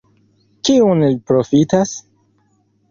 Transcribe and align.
Kiun 0.69 1.03
li 1.11 1.21
profitas? 1.33 1.95